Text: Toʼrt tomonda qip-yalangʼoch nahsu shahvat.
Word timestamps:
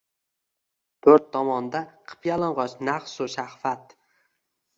Toʼrt 1.05 1.27
tomonda 1.35 1.81
qip-yalangʼoch 2.07 2.75
nahsu 2.89 3.29
shahvat. 3.37 3.85